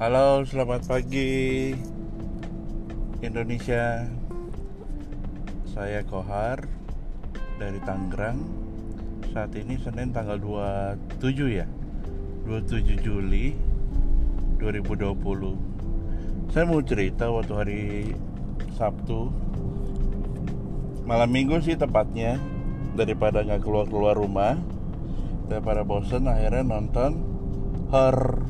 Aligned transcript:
Halo, 0.00 0.48
selamat 0.48 0.88
pagi 0.88 1.76
Indonesia. 3.20 4.08
Saya 5.76 6.00
Kohar 6.08 6.64
dari 7.60 7.76
Tangerang. 7.84 8.40
Saat 9.36 9.52
ini 9.60 9.76
Senin 9.76 10.08
tanggal 10.08 10.40
27 10.40 11.52
ya. 11.52 11.68
27 12.48 12.96
Juli 12.96 13.52
2020. 14.56 16.48
Saya 16.48 16.64
mau 16.64 16.80
cerita 16.80 17.28
waktu 17.28 17.52
hari 17.52 17.84
Sabtu 18.80 19.28
malam 21.04 21.28
minggu 21.28 21.60
sih 21.60 21.76
tepatnya 21.76 22.40
daripada 22.96 23.44
nggak 23.44 23.60
keluar 23.60 23.84
keluar 23.84 24.16
rumah 24.16 24.56
daripada 25.44 25.84
bosen 25.84 26.24
akhirnya 26.24 26.64
nonton 26.64 27.20
Her 27.92 28.48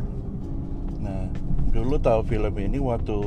nah 1.00 1.24
dulu 1.72 1.96
tahu 1.96 2.20
film 2.28 2.54
ini 2.60 2.76
waktu 2.76 3.18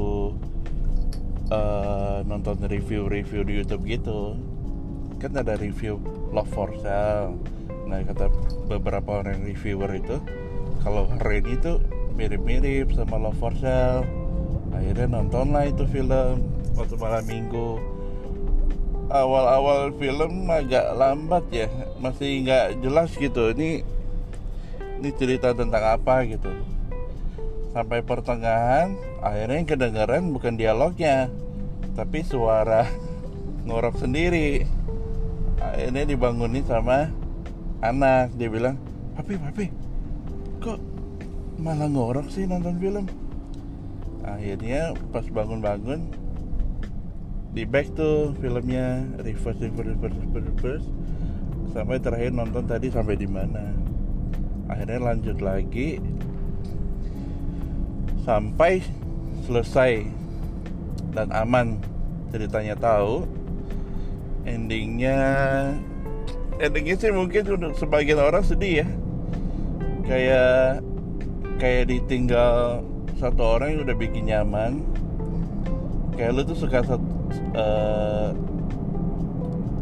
uh, 1.50 2.22
nonton 2.28 2.60
review-review 2.64 3.42
di 3.44 3.54
YouTube 3.64 3.84
gitu. 3.88 4.38
Kan 5.18 5.40
ada 5.40 5.56
review 5.56 5.98
Love 6.36 6.52
for 6.52 6.70
Sale. 6.84 7.40
Nah 7.88 8.04
kata 8.04 8.28
beberapa 8.68 9.24
orang 9.24 9.44
reviewer 9.48 9.90
itu 9.96 10.20
kalau 10.84 11.08
Her 11.08 11.40
ini 11.40 11.56
tuh 11.64 11.80
mirip-mirip 12.20 12.92
sama 12.94 13.18
Love 13.18 13.40
for 13.40 13.56
Sale. 13.58 14.04
Akhirnya 14.76 15.08
nonton 15.08 15.54
lah 15.56 15.70
itu 15.70 15.88
film 15.88 16.44
waktu 16.76 16.96
malam 17.00 17.24
minggu. 17.26 17.80
Awal-awal 19.14 19.94
film 20.00 20.50
agak 20.50 20.96
lambat 20.98 21.46
ya 21.54 21.68
masih 22.02 22.44
nggak 22.44 22.82
jelas 22.82 23.10
gitu. 23.16 23.54
Ini 23.56 23.86
ini 25.00 25.10
cerita 25.16 25.52
tentang 25.52 25.84
apa 26.00 26.24
gitu 26.28 26.73
sampai 27.74 28.06
pertengahan 28.06 28.94
akhirnya 29.26 29.58
yang 29.58 29.70
kedengaran 29.70 30.30
bukan 30.30 30.54
dialognya 30.56 31.28
tapi 31.98 32.22
suara 32.22 32.86
ngorok 33.68 33.98
sendiri 33.98 34.70
akhirnya 35.58 36.06
dibangunin 36.06 36.62
sama 36.64 37.10
anak 37.82 38.30
dia 38.38 38.48
bilang 38.48 38.78
papi 39.18 39.42
papi 39.42 39.66
kok 40.62 40.78
malah 41.58 41.90
ngorok 41.90 42.30
sih 42.30 42.46
nonton 42.46 42.78
film 42.78 43.06
akhirnya 44.24 44.94
pas 45.10 45.26
bangun-bangun 45.26 46.08
di 47.54 47.66
back 47.66 47.94
tuh 47.94 48.34
filmnya 48.42 49.06
reverse 49.22 49.62
reverse 49.62 49.94
reverse 49.94 50.18
reverse, 50.18 50.48
reverse. 50.50 50.88
sampai 51.74 51.98
terakhir 52.02 52.34
nonton 52.34 52.66
tadi 52.66 52.90
sampai 52.90 53.18
di 53.18 53.30
mana 53.30 53.74
akhirnya 54.70 55.14
lanjut 55.14 55.38
lagi 55.42 56.02
sampai 58.24 58.80
selesai 59.44 60.08
dan 61.12 61.28
aman 61.36 61.78
ceritanya 62.32 62.74
tahu 62.80 63.28
endingnya 64.48 65.20
endingnya 66.58 66.96
sih 66.96 67.12
mungkin 67.12 67.44
untuk 67.60 67.76
sebagian 67.76 68.20
orang 68.20 68.44
sedih 68.44 68.84
ya. 68.84 68.88
Kayak 70.04 70.84
kayak 71.60 71.84
ditinggal 71.92 72.84
satu 73.20 73.60
orang 73.60 73.76
yang 73.78 73.82
udah 73.88 73.96
bikin 73.96 74.24
nyaman. 74.28 74.84
Kayak 76.16 76.32
lu 76.36 76.42
tuh 76.48 76.58
suka 76.60 76.80
uh, 77.56 78.30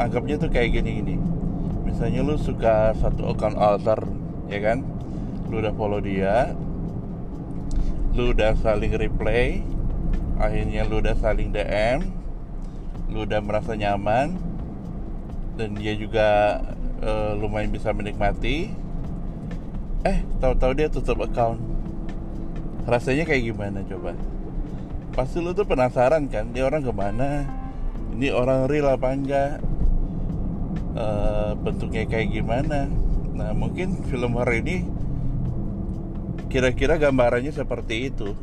anggapnya 0.02 0.36
tuh 0.42 0.50
kayak 0.50 0.82
gini 0.82 1.04
gini 1.04 1.16
misalnya 1.86 2.24
lu 2.24 2.40
suka 2.40 2.96
satu 2.98 3.30
account 3.30 3.60
alter 3.60 4.00
ya 4.50 4.58
kan? 4.64 4.82
Lu 5.52 5.60
udah 5.60 5.74
follow 5.76 6.00
dia 6.00 6.56
lu 8.12 8.36
udah 8.36 8.56
saling 8.60 8.92
replay 8.92 9.64
akhirnya 10.36 10.84
lu 10.88 11.00
udah 11.00 11.16
saling 11.16 11.54
DM 11.54 12.04
lu 13.12 13.28
udah 13.28 13.44
merasa 13.44 13.76
nyaman 13.76 14.40
dan 15.60 15.76
dia 15.76 15.94
juga 16.00 16.60
uh, 17.04 17.36
lumayan 17.36 17.70
bisa 17.70 17.92
menikmati. 17.92 18.72
Eh 20.02 20.18
tahu-tahu 20.40 20.72
dia 20.74 20.88
tutup 20.88 21.22
account. 21.22 21.60
Rasanya 22.88 23.28
kayak 23.28 23.54
gimana 23.54 23.86
coba? 23.86 24.18
Pasti 25.14 25.38
lu 25.44 25.52
tuh 25.52 25.68
penasaran 25.68 26.26
kan 26.32 26.50
dia 26.56 26.66
orang 26.66 26.82
ke 26.82 26.94
mana? 26.96 27.46
Ini 28.16 28.34
orang 28.34 28.66
real 28.72 28.90
apa 28.90 29.14
enggak? 29.14 29.62
Uh, 30.96 31.54
bentuknya 31.62 32.08
kayak 32.08 32.32
gimana? 32.32 32.88
Nah 33.36 33.52
mungkin 33.54 34.02
film 34.08 34.40
hari 34.40 34.64
ini 34.64 34.78
kira-kira 36.52 37.00
gambarannya 37.00 37.56
seperti 37.56 38.12
itu. 38.12 38.36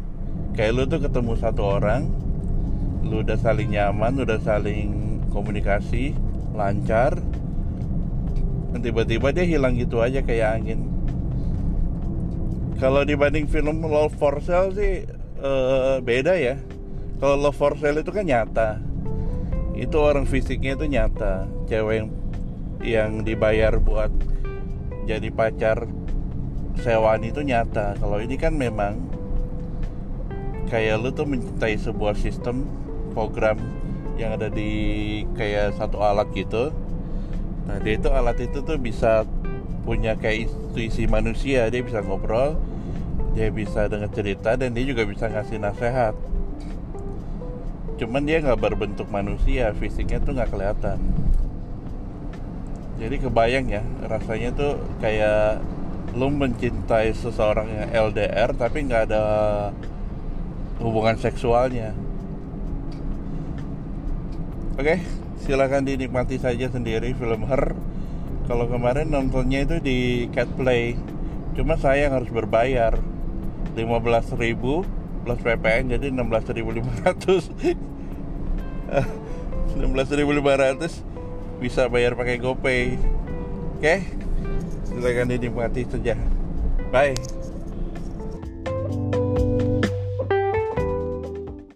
Kayak 0.57 0.73
lu 0.75 0.83
tuh 0.89 1.01
ketemu 1.05 1.33
satu 1.37 1.63
orang 1.63 2.09
lu 3.05 3.23
udah 3.23 3.39
saling 3.39 3.73
nyaman 3.73 4.21
udah 4.21 4.43
saling 4.43 5.23
komunikasi 5.31 6.13
lancar 6.53 7.17
dan 8.75 8.81
tiba-tiba 8.85 9.31
dia 9.31 9.47
hilang 9.47 9.79
gitu 9.79 10.01
aja 10.01 10.25
kayak 10.25 10.61
angin. 10.61 10.89
Kalau 12.81 13.03
dibanding 13.05 13.47
film 13.47 13.85
Love 13.85 14.15
for 14.19 14.41
Sale 14.43 14.73
sih 14.75 15.07
uh, 15.43 15.99
beda 16.03 16.35
ya. 16.39 16.57
Kalau 17.19 17.35
love 17.35 17.59
for 17.59 17.75
sale 17.75 18.07
itu 18.07 18.15
kan 18.15 18.23
nyata. 18.23 18.79
Itu 19.75 19.99
orang 19.99 20.27
fisiknya 20.27 20.79
itu 20.79 20.87
nyata. 20.87 21.51
Cewek 21.67 21.95
yang 21.99 22.09
yang 22.79 23.11
dibayar 23.27 23.75
buat 23.83 24.11
jadi 25.11 25.27
pacar 25.35 25.91
sewaan 26.81 27.23
itu 27.27 27.43
nyata. 27.43 27.99
Kalau 27.99 28.19
ini 28.23 28.37
kan 28.39 28.55
memang 28.55 28.99
kayak 30.71 31.01
lu 31.01 31.11
tuh 31.11 31.25
mencintai 31.27 31.77
sebuah 31.81 32.15
sistem 32.15 32.69
program 33.13 33.57
yang 34.19 34.35
ada 34.35 34.51
di 34.51 35.23
kayak 35.39 35.79
satu 35.79 36.03
alat 36.03 36.29
gitu. 36.35 36.75
Nah 37.67 37.79
dia 37.83 37.99
itu 37.99 38.09
alat 38.11 38.39
itu 38.43 38.63
tuh 38.63 38.79
bisa 38.79 39.27
punya 39.83 40.19
kayak 40.19 40.51
intuisi 40.51 41.07
manusia. 41.09 41.71
Dia 41.71 41.83
bisa 41.83 42.03
ngobrol 42.03 42.59
dia 43.39 43.55
bisa 43.55 43.87
dengar 43.87 44.11
cerita 44.11 44.59
dan 44.59 44.75
dia 44.75 44.83
juga 44.83 45.07
bisa 45.07 45.31
ngasih 45.31 45.63
nasihat. 45.63 46.15
Cuman 47.99 48.27
dia 48.27 48.43
nggak 48.43 48.59
berbentuk 48.59 49.07
manusia 49.07 49.71
fisiknya 49.79 50.19
tuh 50.19 50.35
nggak 50.35 50.51
kelihatan. 50.51 50.99
Jadi 52.99 53.17
kebayang 53.23 53.67
ya 53.71 53.83
rasanya 54.11 54.51
tuh 54.59 54.83
kayak 54.99 55.63
lu 56.19 56.35
mencintai 56.35 57.15
seseorang 57.15 57.71
yang 57.71 58.11
LDR 58.11 58.51
tapi 58.59 58.83
nggak 58.83 59.07
ada 59.07 59.23
hubungan 60.83 61.15
seksualnya. 61.15 61.95
Oke 64.75 64.99
silakan 65.49 65.87
dinikmati 65.87 66.37
saja 66.43 66.67
sendiri 66.69 67.15
film 67.15 67.47
Her. 67.47 67.73
Kalau 68.51 68.67
kemarin 68.67 69.09
nontonnya 69.15 69.63
itu 69.63 69.79
di 69.79 70.29
Catplay 70.35 70.99
cuma 71.55 71.79
saya 71.79 72.11
yang 72.11 72.15
harus 72.19 72.31
berbayar 72.31 72.99
15.000 73.79 74.35
plus 75.25 75.41
PPN 75.43 75.95
jadi 75.95 76.11
16.500 76.15 77.79
16.500 79.79 79.81
bisa 81.63 81.89
bayar 81.89 82.13
pakai 82.19 82.37
GoPay. 82.43 82.99
Oke 83.79 83.83
okay? 83.83 84.28
silakan 84.99 85.31
dinikmati 85.31 85.87
saja. 85.87 86.15
Bye. 86.91 87.15